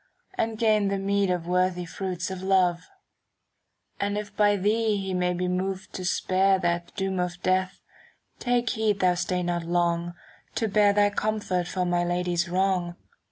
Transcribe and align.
And 0.33 0.57
gain 0.57 0.87
the 0.87 0.97
meed 0.97 1.29
of 1.29 1.45
worthy 1.45 1.85
fruits 1.85 2.31
of 2.31 2.41
love: 2.41 2.87
And 3.99 4.17
if 4.17 4.35
by 4.35 4.55
thee 4.57 4.97
he 4.97 5.13
may 5.13 5.31
be 5.31 5.47
moved 5.47 5.93
to 5.93 6.05
spare 6.05 6.57
"^ 6.59 6.61
That 6.63 6.91
doom 6.95 7.19
of 7.19 7.39
death, 7.43 7.81
take 8.39 8.71
heed 8.71 8.99
thou 8.99 9.13
stay 9.13 9.43
not 9.43 9.61
long 9.61 10.15
To 10.55 10.67
bear 10.67 10.91
thy 10.91 11.11
comfort 11.11 11.67
for 11.67 11.85
my 11.85 12.03
Lady's 12.03 12.49
wrong. 12.49 12.95